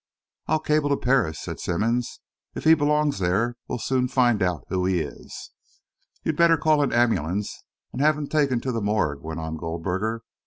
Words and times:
"I'll 0.47 0.57
cable 0.59 0.89
to 0.89 0.97
Paris," 0.97 1.39
said 1.39 1.59
Simmonds. 1.59 2.21
"If 2.55 2.63
he 2.63 2.73
belongs 2.73 3.19
there, 3.19 3.55
we'll 3.67 3.77
soon 3.77 4.07
find 4.07 4.41
out 4.41 4.63
who 4.69 4.87
he 4.87 4.99
is." 4.99 5.51
"You'd 6.23 6.35
better 6.37 6.57
call 6.57 6.81
an 6.81 6.91
ambulance 6.91 7.63
and 7.93 8.01
have 8.01 8.17
him 8.17 8.25
taken 8.25 8.61
to 8.61 8.71
the 8.71 8.81
morgue," 8.81 9.21
went 9.21 9.39
on 9.39 9.57
Goldberger. 9.57 10.23